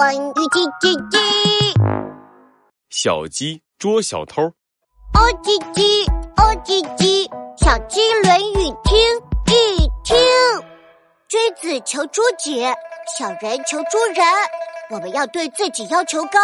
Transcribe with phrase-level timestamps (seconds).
[0.00, 1.18] 关于叽叽叽，
[2.88, 4.44] 小鸡捉小偷。
[4.44, 8.96] 哦叽叽，哦叽叽，小鸡论语听
[9.46, 10.16] 一听。
[11.28, 12.62] 君子求诸己，
[13.14, 14.24] 小人求诸人。
[14.88, 16.38] 我们要对自己要求高，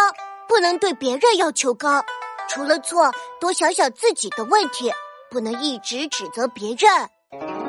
[0.47, 2.05] 不能对别人要求高。
[2.47, 3.11] 除了错，
[3.41, 4.91] 多想想自己的问题，
[5.31, 7.66] 不能一直指责别人。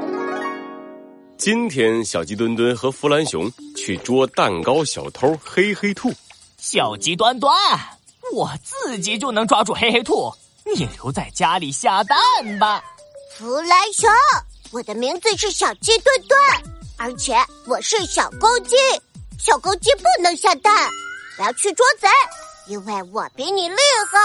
[1.38, 6.12] 今天，小鸡墩墩和弗兰熊去捉蛋糕小偷黑黑兔。
[6.56, 7.56] 小鸡端端，
[8.32, 12.18] 我自己就能抓住黑黑兔，你留在家里下蛋
[12.58, 12.82] 吧。
[13.36, 14.10] 弗兰熊，
[14.72, 16.38] 我的名字是小鸡墩墩，
[16.96, 18.74] 而且我是小公鸡。
[19.38, 20.90] 小公鸡不能下蛋，
[21.38, 22.08] 我要去捉贼，
[22.66, 23.76] 因为我比你厉
[24.10, 24.18] 害。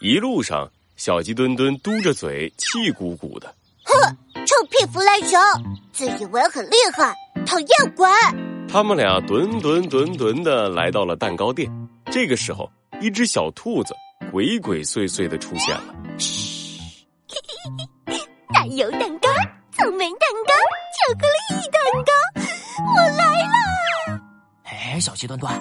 [0.00, 3.54] 一路上，小鸡墩墩嘟着嘴，气鼓鼓的。
[3.84, 4.16] 哼，
[4.46, 5.38] 臭屁弗兰熊，
[5.92, 7.14] 自以为很厉害，
[7.46, 8.08] 讨厌鬼！
[8.68, 11.70] 他们俩吨吨吨吨的来到了蛋糕店。
[12.10, 12.70] 这个时候，
[13.00, 13.94] 一只小兔子
[14.30, 15.94] 鬼鬼祟祟的出现了。
[16.18, 16.80] 嘘，
[18.52, 19.28] 奶油蛋糕、
[19.72, 20.54] 草莓蛋糕、
[20.96, 22.12] 巧克力蛋糕，
[22.94, 24.20] 我来了！
[24.64, 25.52] 哎，小鸡墩墩，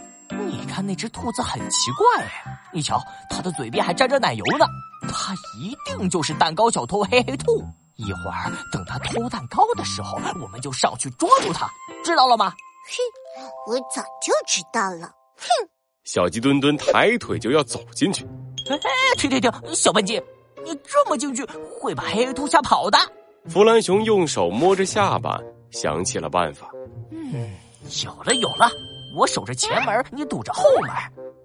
[0.48, 2.28] 你看那只兔子很奇怪，
[2.74, 4.66] 你瞧，它的嘴边还沾着奶油呢，
[5.12, 7.64] 它一定就是蛋糕小偷黑黑兔。
[8.00, 11.70] 一会儿等他偷蛋糕的时候，我们就上去捉住他，
[12.04, 12.50] 知道了吗？
[12.88, 15.08] 哼，我早就知道了。
[15.38, 15.70] 哼！
[16.06, 18.26] 小鸡墩墩抬腿就要走进去。
[18.70, 18.80] 哎，
[19.18, 19.52] 停停停！
[19.76, 20.16] 小笨鸡，
[20.64, 21.46] 你这么进去
[21.80, 22.98] 会把黑黑兔吓跑的。
[23.48, 25.40] 弗兰熊用手摸着下巴，
[25.72, 26.72] 想起了办法。
[27.12, 27.54] 嗯，
[28.06, 28.70] 有了有了！
[29.18, 30.92] 我守着前门，你堵着后门。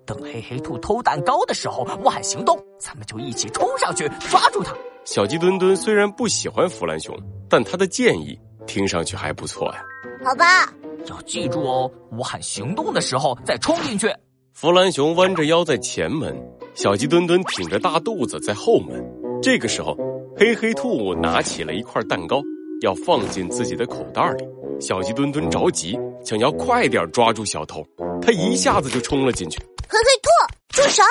[0.06, 4.74] 等黑黑兔偷蛋糕的时候，我喊行动，咱们就一起冲上去抓住他。
[5.04, 7.14] 小鸡墩墩虽然不喜欢弗兰熊，
[7.48, 9.82] 但他的建议听上去还不错呀。
[10.24, 10.72] 好吧，
[11.06, 14.10] 要记住哦，我喊行动的时候再冲进去。
[14.52, 16.34] 弗兰熊弯着腰在前门，
[16.74, 19.04] 小鸡墩墩挺着大肚子在后门。
[19.42, 19.96] 这个时候，
[20.36, 22.40] 黑黑兔拿起了一块蛋糕，
[22.80, 24.44] 要放进自己的口袋里。
[24.80, 27.84] 小鸡墩墩着急，想要快点抓住小偷，
[28.22, 29.58] 他一下子就冲了进去。
[29.88, 31.02] 黑黑兔，住手！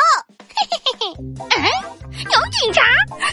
[1.50, 1.70] 哎，
[2.12, 2.82] 有警察，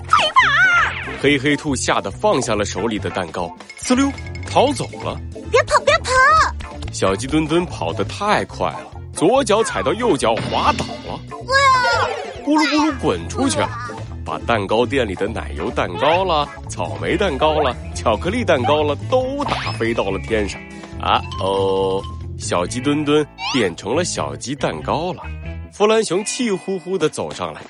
[0.08, 1.12] 快跑！
[1.20, 3.50] 黑黑兔吓得放下了手里的蛋糕，
[3.80, 4.10] 呲溜
[4.50, 5.18] 逃走了。
[5.50, 6.10] 别跑，别跑！
[6.92, 11.20] 小鸡墩墩跑得太快了，左脚踩到右脚滑倒了，
[12.44, 13.68] 咕噜咕噜滚出去了，
[14.24, 20.60] 把蛋糕店里的奶油蛋糕了、草莓蛋糕了、巧克力蛋糕了都打飞到了天上。
[21.00, 22.02] 啊哦，
[22.38, 25.22] 小鸡墩墩变成了小鸡蛋糕了。
[25.80, 27.62] 弗兰熊气呼呼的走上来，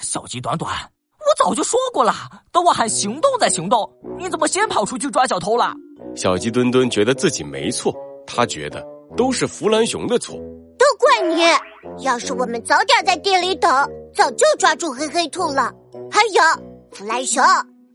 [0.00, 0.72] 小鸡短短，
[1.20, 2.12] 我早就说过了，
[2.50, 3.88] 等我喊行动再行动。
[4.18, 5.72] 你怎么先跑出去抓小偷了？
[6.16, 7.94] 小鸡墩墩觉得自己没错，
[8.26, 8.84] 他觉得
[9.16, 10.34] 都是弗兰熊的错，
[10.76, 12.04] 都怪你！
[12.04, 13.70] 要是我们早点在店里等，
[14.12, 15.72] 早就抓住黑黑兔了。
[16.10, 16.42] 还有
[16.90, 17.40] 弗兰熊，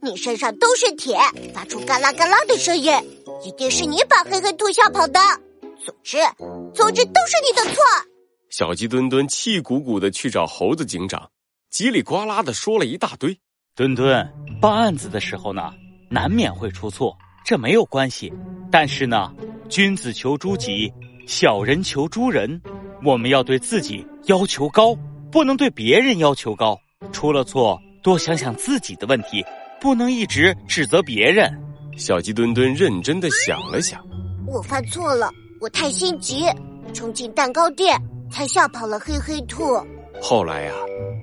[0.00, 1.18] 你身上都是铁，
[1.54, 2.90] 发出嘎啦嘎啦的声音，
[3.44, 5.20] 一定是你把黑黑兔吓跑的。
[5.84, 6.16] 总之，
[6.72, 7.82] 总之都是你的错。
[8.52, 11.26] 小鸡墩墩气鼓鼓的去找猴子警长，
[11.72, 13.34] 叽里呱啦的说了一大堆。
[13.74, 14.30] 墩墩，
[14.60, 15.72] 办案子的时候呢，
[16.10, 18.30] 难免会出错，这没有关系。
[18.70, 19.32] 但是呢，
[19.70, 20.92] 君子求诸己，
[21.26, 22.60] 小人求诸人。
[23.02, 24.94] 我们要对自己要求高，
[25.30, 26.78] 不能对别人要求高。
[27.10, 29.42] 出了错，多想想自己的问题，
[29.80, 31.50] 不能一直指责别人。
[31.96, 33.98] 小鸡墩墩认真的想了想，
[34.46, 36.44] 我犯错了，我太心急，
[36.92, 37.98] 冲进蛋糕店。
[38.32, 39.78] 才吓跑了黑黑兔。
[40.20, 40.72] 后来呀，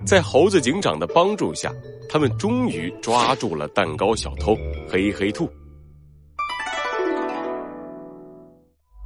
[0.05, 1.73] 在猴子警长的帮助下，
[2.07, 4.55] 他们终于抓住了蛋糕小偷
[4.87, 5.45] 黑黑兔。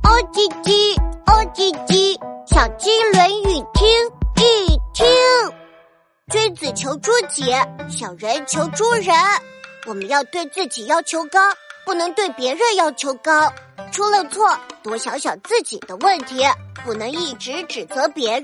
[0.03, 0.95] 哦叽叽，
[1.27, 3.87] 哦叽叽，小鸡论语听
[4.35, 5.05] 一听。
[6.29, 7.45] 君子求诸己，
[7.89, 9.15] 小人求诸人。
[9.85, 11.39] 我们要对自己要求高，
[11.85, 13.51] 不能对别人要求高。
[13.91, 14.47] 出了错，
[14.83, 16.44] 多想想自己的问题。
[16.85, 18.44] 不能一直指责别人。